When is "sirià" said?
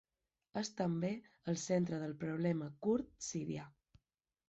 3.31-3.71